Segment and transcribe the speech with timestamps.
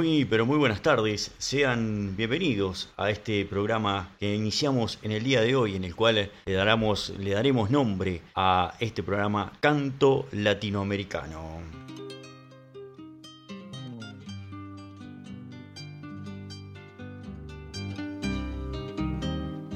[0.00, 1.30] Muy, pero muy buenas tardes.
[1.36, 6.30] Sean bienvenidos a este programa que iniciamos en el día de hoy, en el cual
[6.46, 11.60] le, daremos, le daremos nombre a este programa Canto Latinoamericano.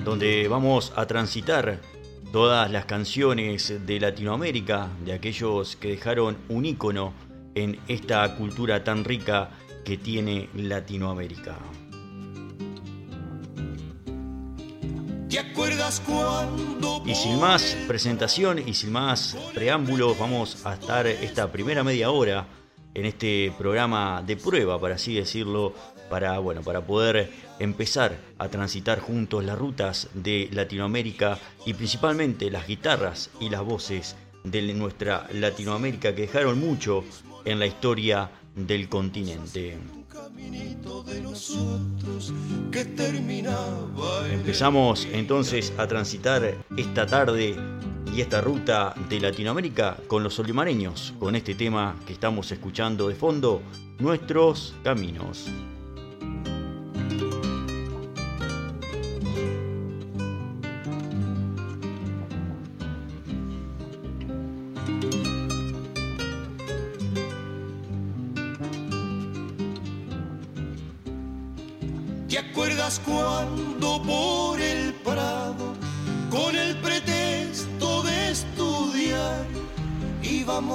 [0.06, 1.82] Donde vamos a transitar
[2.32, 7.12] todas las canciones de Latinoamérica, de aquellos que dejaron un ícono
[7.54, 9.50] en esta cultura tan rica
[9.84, 11.58] que tiene Latinoamérica.
[15.28, 21.50] ¿Te acuerdas cuando Y sin más presentación y sin más preámbulos, vamos a estar esta
[21.50, 22.46] primera media hora
[22.94, 25.74] en este programa de prueba, para así decirlo,
[26.08, 32.68] para, bueno, para poder empezar a transitar juntos las rutas de Latinoamérica y principalmente las
[32.68, 37.02] guitarras y las voces de nuestra Latinoamérica que dejaron mucho
[37.44, 39.76] en la historia del continente.
[44.32, 47.56] Empezamos entonces a transitar esta tarde
[48.14, 53.14] y esta ruta de Latinoamérica con los olimareños, con este tema que estamos escuchando de
[53.16, 53.60] fondo,
[53.98, 55.48] Nuestros Caminos.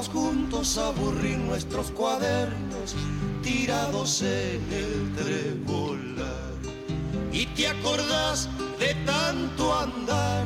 [0.07, 2.95] Juntos a aburrir nuestros cuadernos
[3.43, 6.53] tirados en el trebolar?
[7.31, 10.45] ¿Y te acordás de tanto andar,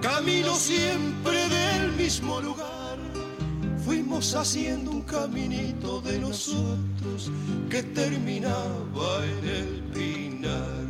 [0.00, 2.98] camino siempre del mismo lugar?
[3.84, 7.30] Fuimos haciendo un caminito de nosotros
[7.68, 10.86] que terminaba en el pinar.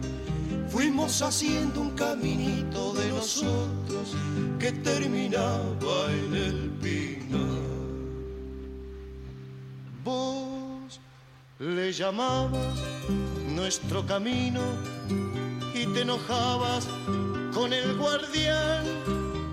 [0.69, 4.15] Fuimos haciendo un caminito de nosotros
[4.59, 7.72] que terminaba en el pinar.
[10.05, 11.01] Vos
[11.59, 12.83] le llamabas
[13.49, 14.61] nuestro camino
[15.75, 16.89] y te enojabas
[17.55, 18.85] con el guardián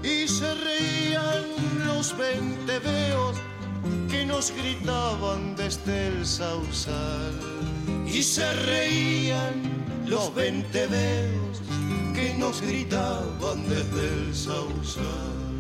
[0.03, 1.45] y se reían
[1.85, 2.15] los
[2.79, 3.37] veos
[4.09, 7.33] que nos gritaban desde el sausal
[8.07, 9.53] y se reían
[10.07, 11.61] los veos
[12.16, 15.59] que nos gritaban desde el sausal.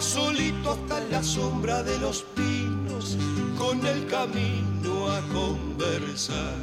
[0.00, 3.16] Solito hasta la sombra de los pinos
[3.58, 6.54] con el camino a conversar.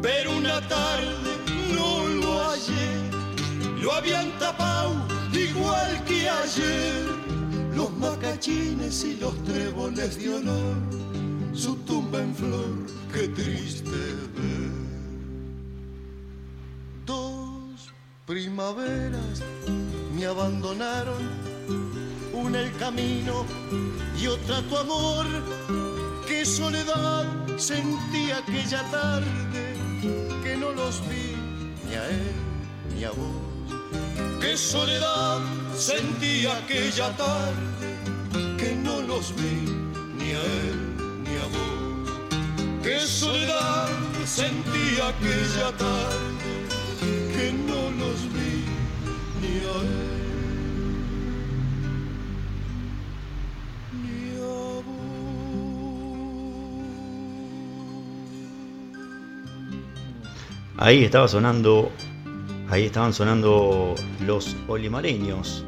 [0.00, 1.32] Pero una tarde
[1.74, 7.06] no lo hallé, lo habían tapado igual que ayer,
[7.74, 10.76] los macachines y los tréboles de honor,
[11.52, 14.70] su tumba en flor, qué triste ver.
[17.06, 17.92] Dos
[18.26, 19.42] primaveras
[20.16, 21.22] me abandonaron,
[22.34, 23.46] una el camino
[24.20, 25.26] y otra tu amor,
[26.26, 29.76] qué soledad sentí aquella tarde,
[30.42, 31.36] que no los vi
[31.88, 32.34] ni a él
[32.94, 33.44] ni a vos
[34.54, 35.40] qué soledad
[35.74, 37.88] sentí aquella tarde
[38.56, 39.56] que no los vi
[40.18, 40.78] ni a él
[41.24, 42.10] ni a vos.
[42.84, 43.88] Qué soledad
[44.24, 46.50] sentí aquella tarde
[47.34, 48.53] que no los vi
[60.84, 61.90] Ahí estaba sonando,
[62.68, 63.94] ahí estaban sonando
[64.26, 65.64] los olimareños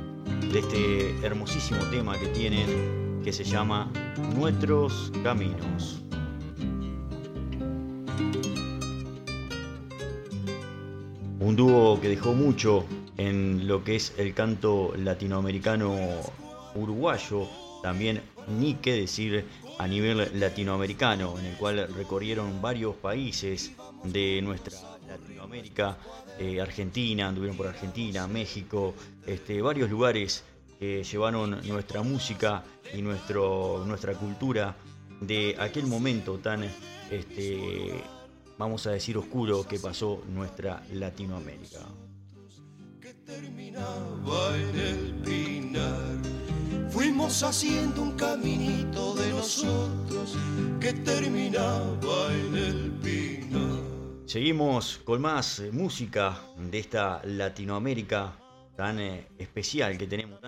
[0.52, 3.90] de este hermosísimo tema que tienen que se llama
[4.34, 6.02] Nuestros Caminos.
[11.40, 12.84] Un dúo que dejó mucho
[13.16, 15.96] en lo que es el canto latinoamericano
[16.74, 17.48] uruguayo,
[17.82, 18.20] también
[18.60, 19.46] ni qué decir
[19.78, 23.72] a nivel latinoamericano, en el cual recorrieron varios países
[24.04, 25.96] de nuestra Latinoamérica,
[26.38, 28.94] eh, Argentina, anduvieron por Argentina, México,
[29.26, 30.44] este, varios lugares
[30.78, 34.76] que llevaron nuestra música y nuestro, nuestra cultura
[35.20, 36.64] de aquel momento tan,
[37.10, 38.02] este,
[38.58, 41.80] vamos a decir, oscuro que pasó nuestra Latinoamérica.
[43.00, 46.16] Que terminaba en el pinar.
[46.90, 50.36] Fuimos haciendo un caminito de nosotros
[50.80, 53.85] que terminaba en el pinar.
[54.26, 58.32] Seguimos con más eh, música de esta Latinoamérica
[58.74, 60.40] tan eh, especial que tenemos,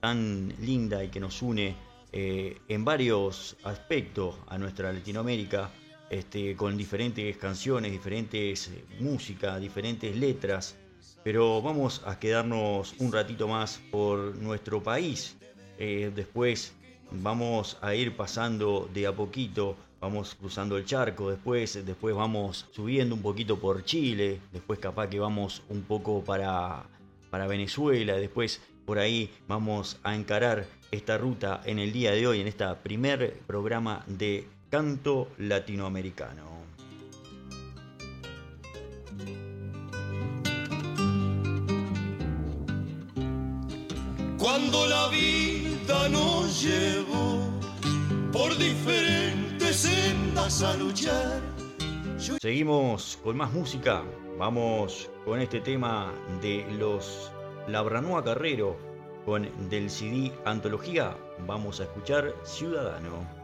[0.00, 1.76] tan, linda y que nos une
[2.12, 5.70] eh, en varios aspectos a nuestra Latinoamérica,
[6.08, 10.74] este, con diferentes canciones, diferentes músicas, diferentes letras.
[11.22, 15.36] Pero vamos a quedarnos un ratito más por nuestro país.
[15.78, 16.72] Después
[17.10, 23.14] vamos a ir pasando de a poquito, vamos cruzando el charco, después, después vamos subiendo
[23.14, 26.84] un poquito por Chile, después capaz que vamos un poco para,
[27.30, 32.40] para Venezuela, después por ahí vamos a encarar esta ruta en el día de hoy,
[32.40, 36.56] en este primer programa de canto latinoamericano.
[44.38, 47.50] Cuando la vida nos llevó
[48.32, 49.45] por diferentes
[52.40, 54.02] Seguimos con más música.
[54.38, 57.30] Vamos con este tema de los
[57.68, 58.78] Labranoa Carrero
[59.26, 61.14] con del CD Antología.
[61.46, 63.35] Vamos a escuchar Ciudadano.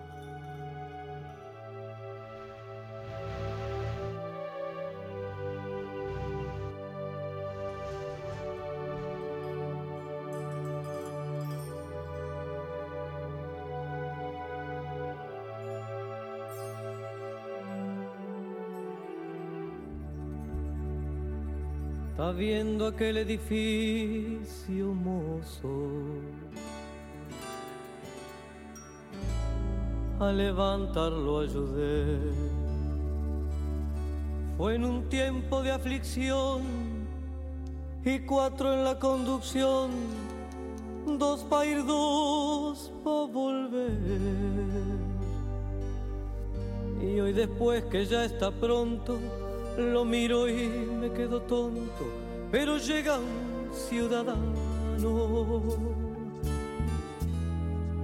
[22.22, 25.88] Está viendo aquel edificio mozo.
[30.20, 32.20] A levantarlo ayudé.
[34.56, 36.62] Fue en un tiempo de aflicción
[38.04, 39.90] y cuatro en la conducción,
[41.18, 43.98] dos para ir, dos para volver.
[47.02, 49.18] Y hoy después que ya está pronto,
[49.78, 50.68] lo miro y
[51.00, 52.04] me quedo tonto,
[52.50, 54.72] pero llega un ciudadano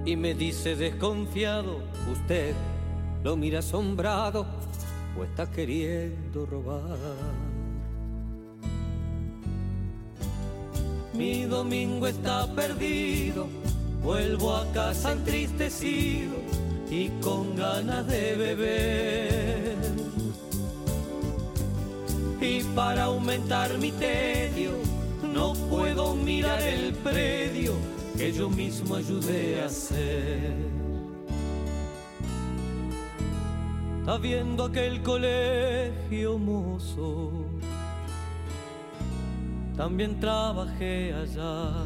[0.05, 1.77] y me dice desconfiado,
[2.11, 2.55] usted
[3.23, 4.45] lo mira asombrado
[5.17, 6.97] o está queriendo robar.
[11.13, 13.47] Mi domingo está perdido,
[14.01, 16.37] vuelvo a casa entristecido
[16.89, 19.68] y con ganas de beber
[22.41, 24.71] y para aumentar mi tedio
[25.33, 27.73] no puedo mirar el predio
[28.17, 30.53] que yo mismo ayudé a hacer.
[33.99, 37.31] Está viendo aquel colegio mozo,
[39.77, 41.85] también trabajé allá.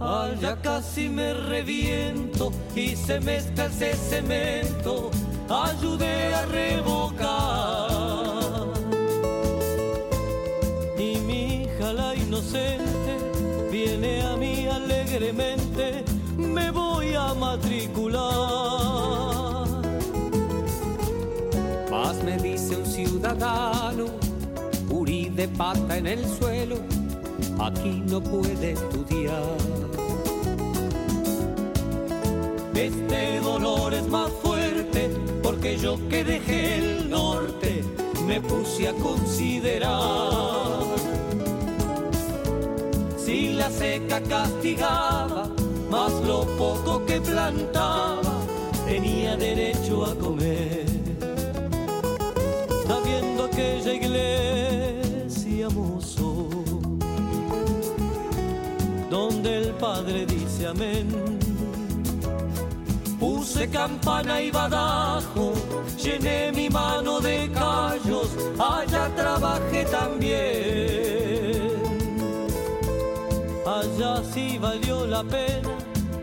[0.00, 5.10] Allá casi me reviento y se me ese cemento,
[5.48, 8.03] ayudé a revocar.
[13.70, 16.04] Viene a mí alegremente,
[16.36, 18.22] me voy a matricular.
[21.90, 24.06] Más me dice un ciudadano,
[24.90, 26.76] Uri de pata en el suelo,
[27.58, 29.56] aquí no puede estudiar.
[32.74, 35.10] Este dolor es más fuerte
[35.42, 37.82] porque yo que dejé el norte
[38.26, 40.83] me puse a considerar
[43.34, 45.48] si la seca castigaba,
[45.90, 48.34] más lo poco que plantaba,
[48.86, 50.86] tenía derecho a comer.
[52.86, 56.48] Sabiendo aquella iglesia mozo,
[59.10, 61.08] donde el Padre dice amén.
[63.18, 65.54] Puse campana y badajo,
[66.00, 70.63] llené mi mano de callos, allá trabajé también
[74.74, 75.70] valió la pena,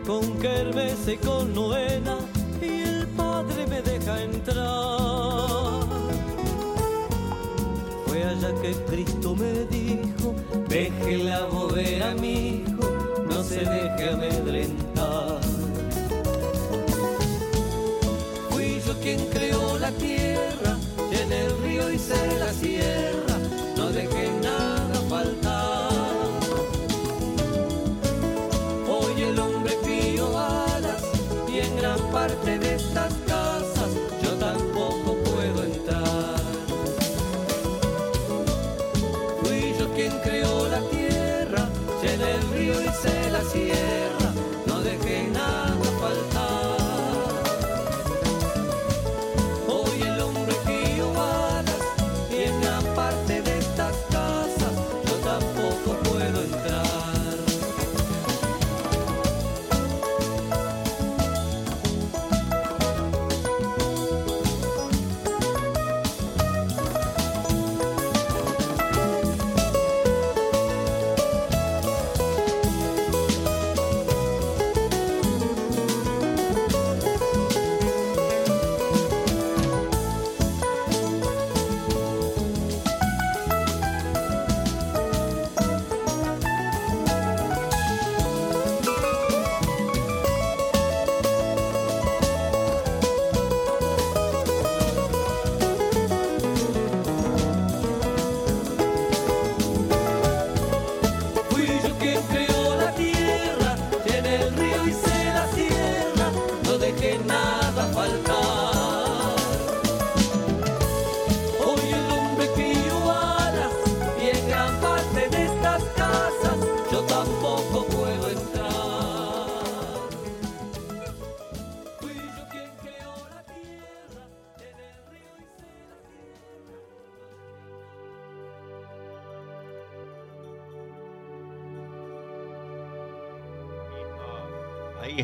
[0.06, 2.18] con kermés con novena,
[2.62, 5.80] y el padre me deja entrar.
[8.06, 10.36] Fue allá que Cristo me dijo,
[10.68, 15.40] déjela mover a mi hijo, no se deje amedrentar.
[18.50, 20.78] Fui yo quien creó la tierra,
[21.10, 23.31] llené hice la sierra,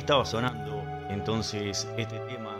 [0.07, 2.55] estaba sonando entonces este tema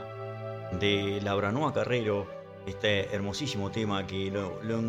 [0.82, 2.28] de Labranoa Carrero,
[2.66, 4.82] este hermosísimo tema que lo- lo-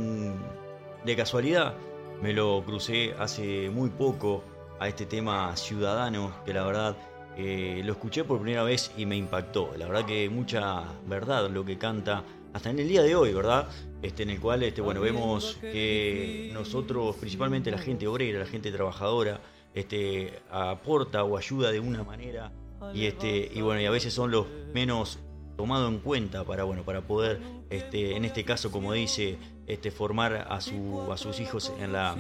[1.05, 1.75] de casualidad
[2.21, 4.43] me lo crucé hace muy poco
[4.81, 6.97] a este tema Ciudadano, que la verdad
[7.37, 9.71] eh, lo escuché por primera vez y me impactó.
[9.79, 13.69] La verdad que mucha verdad lo que canta hasta en el día de hoy, ¿verdad?
[14.03, 18.73] Este, en el cual este, bueno, vemos que nosotros, principalmente la gente obrera, la gente
[18.73, 19.39] trabajadora,
[19.75, 22.53] este, aporta o ayuda de una manera.
[22.95, 25.19] Y este y bueno y a veces son los menos
[25.57, 30.47] tomados en cuenta para bueno para poder este en este caso como dice este formar
[30.49, 32.17] a su a sus hijos en la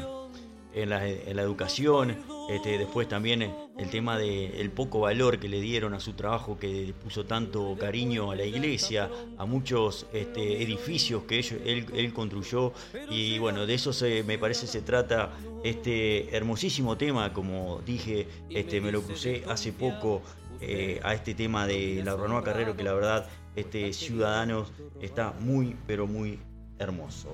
[0.83, 2.17] en la, educación
[2.49, 6.95] este después también el tema del poco valor que le dieron a su trabajo que
[7.03, 12.73] puso tanto cariño a la iglesia a muchos este, edificios que él, construyó.
[13.11, 13.93] Y bueno de eso
[14.25, 15.31] me parece se trata
[15.65, 20.23] este hermosísimo tema como dije este me lo crucé hace poco
[20.61, 25.77] eh, a este tema de la Ranoa Carrero que la verdad este Ciudadanos está muy
[25.87, 26.39] pero muy
[26.79, 27.29] hermoso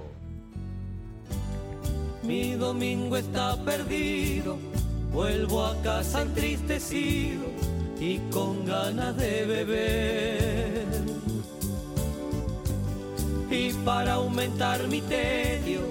[2.27, 4.57] Mi domingo está perdido,
[5.13, 7.43] vuelvo a casa entristecido
[8.01, 10.87] y con ganas de beber.
[13.51, 15.83] Y para aumentar mi tedio,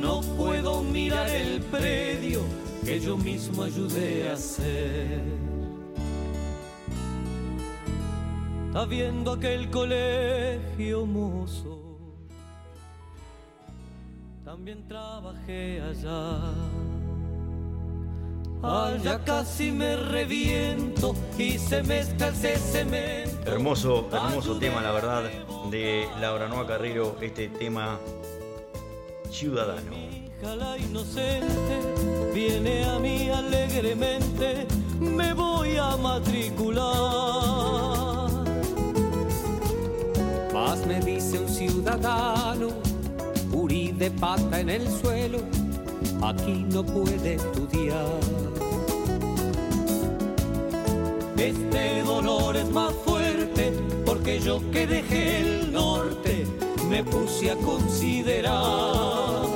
[0.00, 2.42] no puedo mirar el predio
[2.84, 5.20] que yo mismo ayudé a hacer.
[8.72, 11.91] Habiendo aquel colegio mozo
[14.52, 16.52] también trabajé allá.
[18.62, 23.50] Allá casi me reviento y se mezcla ese cemento.
[23.50, 25.22] hermoso hermoso tema la verdad
[25.70, 27.98] de Laura Noa Carrero este tema
[29.30, 31.74] Ciudadano hija la inocente
[32.34, 34.66] viene a mí alegremente,
[35.00, 36.92] me voy a matricular.
[40.52, 42.68] Más me dice un ciudadano,
[44.02, 45.38] de pata en el suelo,
[46.22, 48.18] aquí no puede estudiar.
[51.36, 53.72] Este dolor es más fuerte
[54.04, 56.44] porque yo que dejé el norte
[56.88, 59.46] me puse a considerar.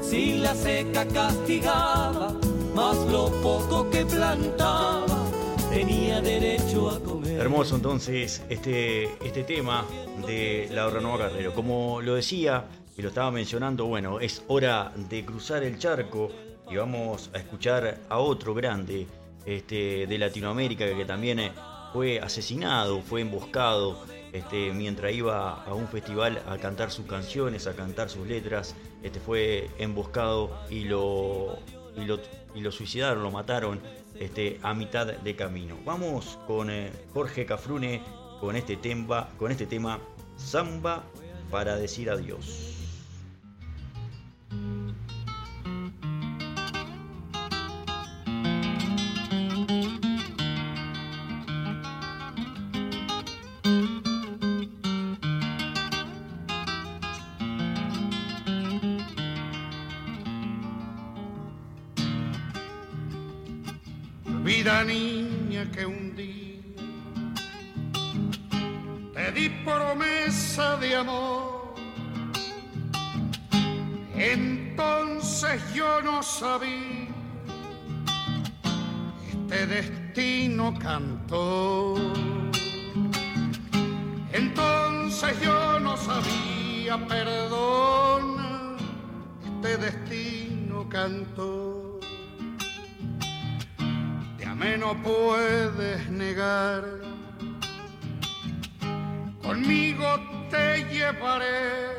[0.00, 2.32] Si la seca castigaba,
[2.74, 5.26] más lo poco que plantaba,
[5.68, 7.23] tenía derecho a comer.
[7.38, 9.84] Hermoso entonces este, este tema
[10.26, 11.52] de Laura Noa Carrero.
[11.52, 12.64] Como lo decía
[12.96, 16.30] y lo estaba mencionando, bueno, es hora de cruzar el charco
[16.70, 19.06] y vamos a escuchar a otro grande
[19.44, 21.52] este, de Latinoamérica que también
[21.92, 23.98] fue asesinado, fue emboscado
[24.32, 28.74] este, mientras iba a un festival a cantar sus canciones, a cantar sus letras.
[29.02, 31.58] Este, fue emboscado y lo,
[31.96, 32.18] y lo,
[32.54, 33.80] y lo suicidaron, lo mataron
[34.18, 35.76] este, a mitad de camino.
[35.84, 38.02] Vamos con eh, Jorge Cafrune
[38.40, 40.00] con este tema, con este tema
[40.36, 41.04] Samba
[41.50, 42.73] para decir adiós.
[69.34, 71.74] Di promesa de amor.
[74.14, 77.04] Entonces yo no sabía
[79.54, 81.94] este destino cantó.
[84.32, 88.76] Entonces yo no sabía, perdona,
[89.44, 92.00] este destino cantó.
[94.38, 96.84] Te amé no puedes negar,
[99.54, 100.06] conmigo
[100.50, 101.94] te llevaré.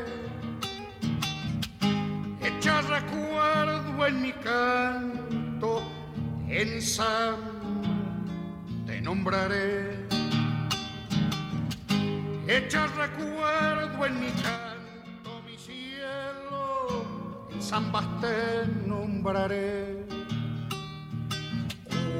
[2.43, 5.81] Echa recuerdo en mi canto,
[6.49, 7.39] en Sam
[8.85, 10.05] te nombraré.
[12.45, 17.05] Echa recuerdo en mi canto, mi cielo,
[17.53, 20.05] en zambas te nombraré.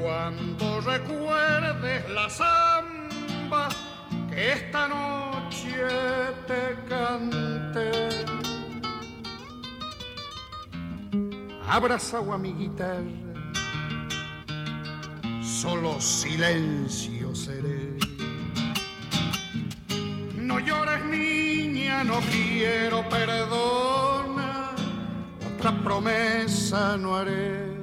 [0.00, 3.68] Cuando recuerdes la samba
[4.36, 5.72] esta noche
[6.46, 7.90] te cante,
[11.66, 13.02] abrazado a mi guitarra,
[15.42, 17.96] solo silencio seré.
[20.36, 24.72] No llores niña, no quiero perdona,
[25.56, 27.75] otra promesa no haré.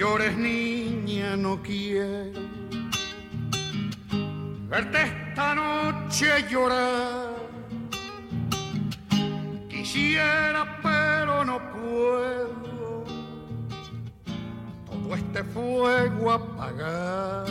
[0.00, 2.40] Llores niña, no quiero
[4.66, 7.34] verte esta noche llorar.
[9.68, 13.04] Quisiera, pero no puedo
[14.86, 17.44] todo este fuego apagar.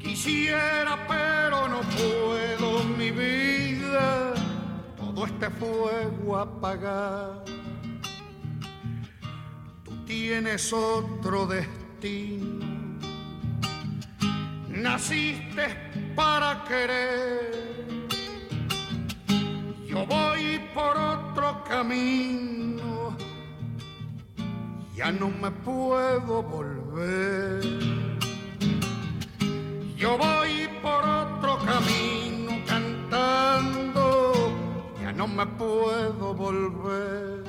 [0.00, 4.34] Quisiera, pero no puedo, mi vida,
[4.96, 7.47] todo este fuego apagar.
[10.28, 12.62] Tienes otro destino.
[14.68, 15.64] Naciste
[16.14, 18.06] para querer.
[19.86, 23.16] Yo voy por otro camino.
[24.94, 27.64] Ya no me puedo volver.
[29.96, 34.32] Yo voy por otro camino cantando,
[35.00, 37.47] ya no me puedo volver.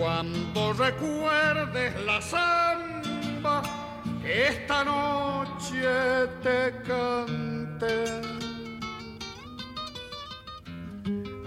[0.00, 3.62] Cuando recuerdes la samba
[4.22, 8.22] que esta noche te cante,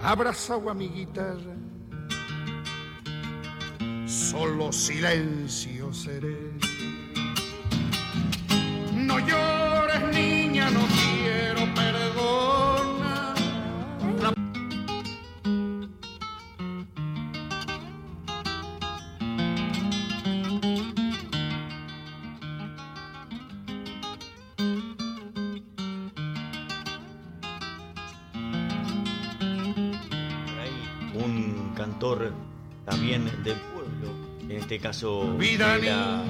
[0.00, 1.56] abrazado a mi guitarra,
[4.06, 6.38] solo silencio seré.
[8.94, 11.23] No llores, niña, no quiero
[31.84, 32.32] cantor
[32.86, 34.08] también del pueblo,
[34.40, 36.24] en este caso de la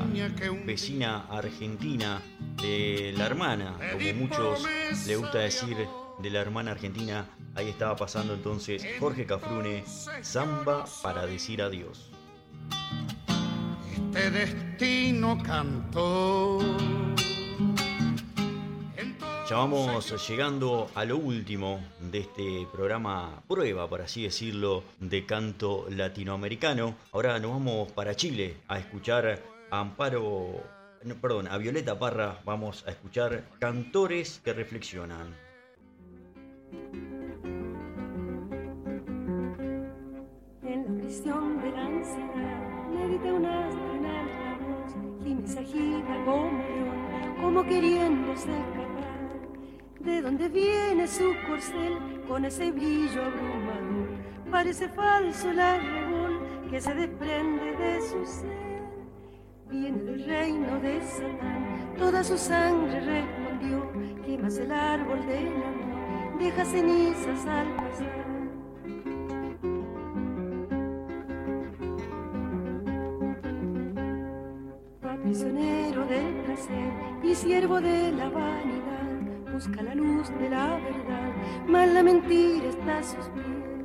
[0.66, 2.20] vecina argentina
[2.60, 4.66] de la hermana, como muchos
[5.06, 5.76] le gusta decir
[6.18, 9.84] de la hermana argentina, ahí estaba pasando entonces Jorge Cafrune,
[10.22, 12.10] Samba para decir adiós.
[14.12, 16.58] este destino cantó.
[19.46, 25.85] Ya vamos llegando a lo último de este programa prueba, por así decirlo, de canto
[25.90, 26.94] latinoamericano.
[27.12, 30.62] Ahora nos vamos para Chile a escuchar a Amparo,
[31.20, 32.40] perdón, a Violeta Parra.
[32.46, 35.37] Vamos a escuchar cantores que reflexionan.
[40.62, 44.26] En la prisión de la ansiedad medité una astronal
[44.64, 44.94] voz
[45.26, 49.13] y me como león, como queriéndose escapar.
[50.04, 54.08] ¿De dónde viene su corcel con ese brillo abrumador?
[54.50, 56.40] Parece falso el arrebol
[56.70, 58.82] que se desprende de su ser.
[59.70, 61.94] viene del reino de Satán.
[61.96, 63.90] Toda su sangre respondió,
[64.26, 68.24] quemas el árbol del amor, deja cenizas al pasar.
[75.04, 78.73] Va prisionero del placer y siervo de la vanidad,
[79.54, 81.32] busca la luz de la verdad,
[81.68, 83.84] mas la mentira está a sus pies.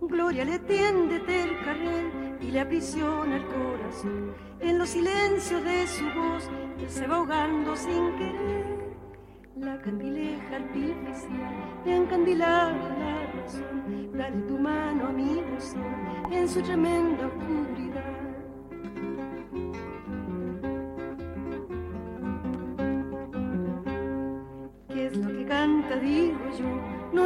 [0.00, 4.34] Gloria le tiende del carril y le aprisiona el corazón.
[4.60, 8.80] En los silencios de su voz, él se va ahogando sin querer.
[9.56, 12.70] La candileja artificial de la
[13.34, 14.10] razón.
[14.14, 15.44] Dale tu mano a mi
[16.30, 18.19] en su tremenda oscuridad.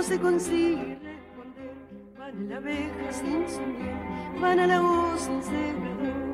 [0.05, 0.99] Se consigue
[2.19, 6.25] Van la abeja sin su miel, van a la voz sin cegador.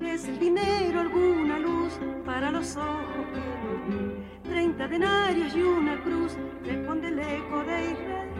[0.00, 4.42] Es el dinero alguna luz para los ojos que no.
[4.42, 8.30] Treinta denarios y una cruz, responde el eco de Israel.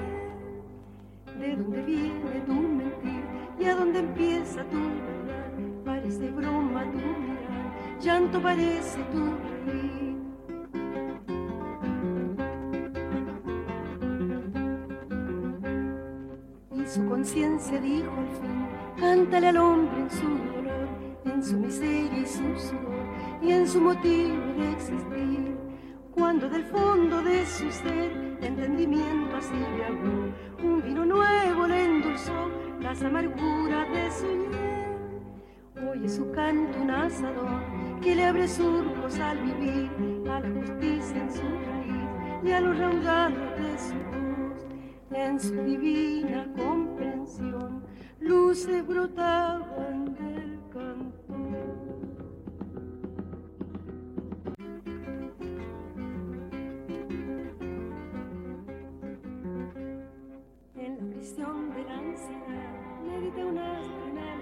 [1.38, 3.25] ¿De dónde viene tu mentir
[3.61, 5.85] y a dónde empieza tu verdad?
[5.85, 9.25] Parece broma tu mirar, llanto parece tu
[9.66, 10.08] reír.
[16.98, 18.66] Su conciencia dijo al fin,
[18.98, 20.88] cántale al hombre en su dolor,
[21.24, 23.06] en su miseria y su sudor,
[23.40, 25.56] y en su motivo de existir.
[26.12, 30.32] Cuando del fondo de su ser, entendimiento así le habló,
[30.64, 35.88] un vino nuevo le endulzó las amarguras de su hiel.
[35.90, 37.62] Oye su canto un asador
[38.02, 39.90] que le abre surcos al vivir,
[40.28, 44.28] a la justicia en su raíz y a los raudales de su
[45.11, 47.83] en su divina comprensión,
[48.21, 51.35] luces brotaban del canto.
[60.77, 64.40] En la prisión de la ansiedad, medité una astronal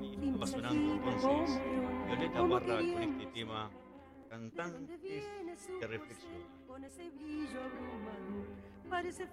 [0.00, 1.60] y está sonando entonces
[2.06, 3.70] Violeta Barra con este tema
[4.32, 5.24] Cantantes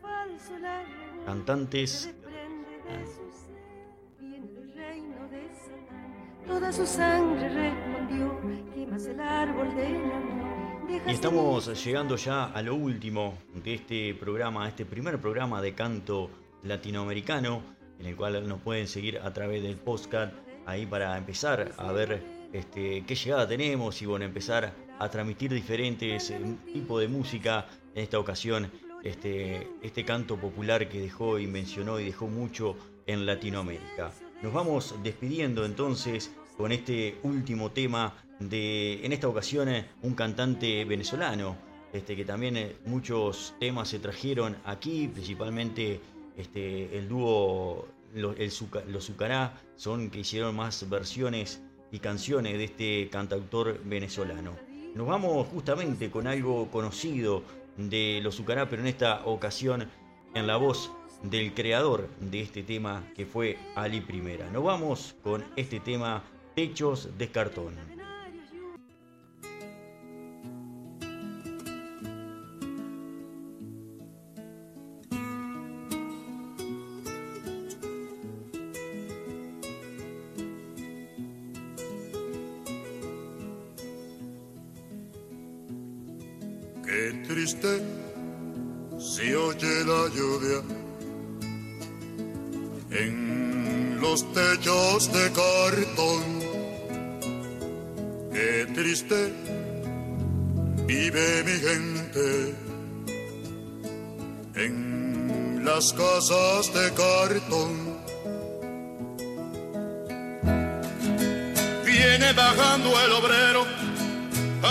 [0.01, 0.83] falso la
[1.25, 2.13] Cantantes.
[6.45, 8.41] Toda su sangre respondió,
[8.75, 11.01] quemas el árbol del amor.
[11.07, 16.29] Y estamos llegando ya a lo último de este programa, este primer programa de canto
[16.63, 17.63] latinoamericano,
[17.99, 20.33] en el cual nos pueden seguir a través del podcast,
[20.65, 26.29] ahí para empezar a ver este, qué llegada tenemos y bueno, empezar a transmitir diferentes
[26.29, 26.39] eh,
[26.71, 27.67] tipos de música.
[27.95, 28.71] En esta ocasión,
[29.03, 32.75] este, este canto popular que dejó y mencionó y dejó mucho
[33.07, 34.12] en Latinoamérica.
[34.43, 40.85] Nos vamos despidiendo entonces con este último tema de, en esta ocasión, eh, un cantante
[40.85, 41.57] venezolano,
[41.91, 45.99] este, que también eh, muchos temas se trajeron aquí, principalmente
[46.38, 48.35] este, el dúo Los,
[48.88, 54.68] los Zucará, son que hicieron más versiones y canciones de este cantautor venezolano.
[54.95, 57.43] Nos vamos justamente con algo conocido
[57.78, 59.88] de los Zucará, pero en esta ocasión
[60.34, 60.91] en la voz
[61.23, 64.49] del creador de este tema que fue Ali Primera.
[64.49, 66.23] Nos vamos con este tema
[66.56, 67.98] Techos de Cartón.
[98.80, 99.34] Triste
[100.88, 102.56] vive mi gente
[104.56, 107.74] en las casas de cartón.
[111.84, 113.68] Viene bajando el obrero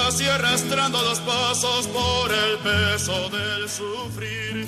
[0.07, 4.67] así arrastrando los pasos por el peso del sufrir.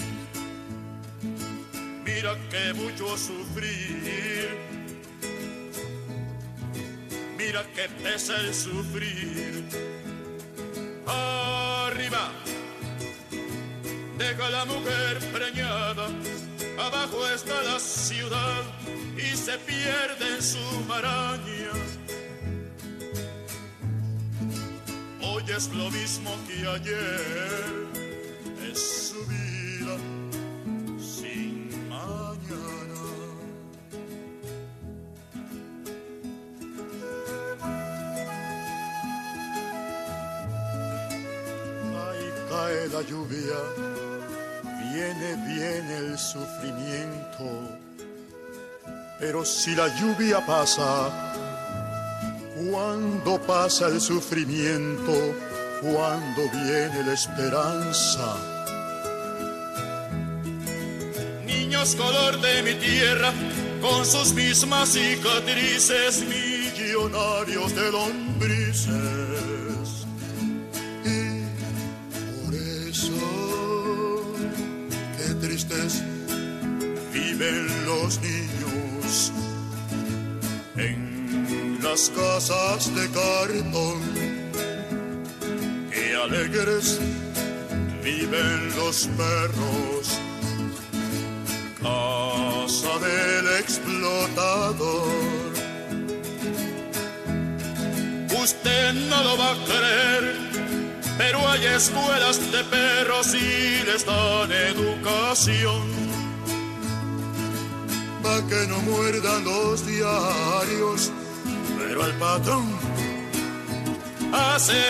[2.04, 4.50] Mira que mucho sufrir,
[7.50, 9.64] mira que pesa el sufrir.
[11.04, 12.30] Arriba,
[14.18, 16.06] deja la mujer preñada,
[16.78, 18.62] abajo está la ciudad
[19.16, 21.72] y se pierde en su maraña
[25.22, 27.99] hoy es lo mismo que ayer,
[42.92, 43.56] la lluvia,
[44.92, 47.78] viene, viene el sufrimiento.
[49.18, 51.10] Pero si la lluvia pasa,
[52.70, 55.12] cuando pasa el sufrimiento,
[55.80, 58.36] cuando viene la esperanza.
[61.46, 63.32] Niños color de mi tierra,
[63.80, 68.29] con sus mismas cicatrices, millonarios de lombrices.
[78.18, 79.32] Niños
[80.76, 84.00] en las casas de cartón.
[85.92, 86.98] Qué alegres
[88.02, 90.20] viven los perros
[91.82, 95.08] casa del explotador.
[98.42, 100.36] Usted no lo va a creer,
[101.18, 106.09] pero hay escuelas de perros y les dan educación.
[108.48, 111.12] Que no muerdan los diarios,
[111.78, 112.64] pero al patrón.
[114.32, 114.80] Hace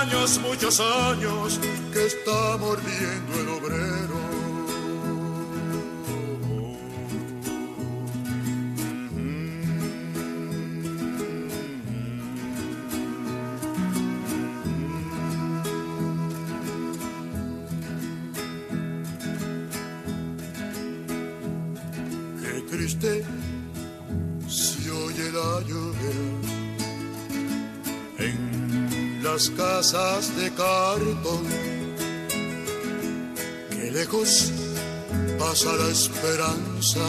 [0.00, 1.58] años, muchos años,
[1.92, 3.89] que está mordiendo el obrero.
[22.90, 23.24] Triste
[24.48, 26.10] se oye la lluvia
[28.18, 31.44] en las casas de cartón.
[33.70, 34.52] Que lejos
[35.38, 37.00] pasa la esperanza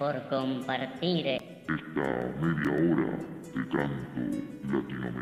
[0.00, 2.08] por compartir esta
[2.40, 3.18] media hora
[3.52, 4.22] de canto
[4.72, 5.20] latinoamericano.